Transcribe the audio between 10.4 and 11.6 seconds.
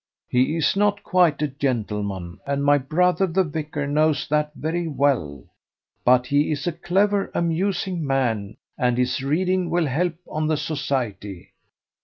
the society.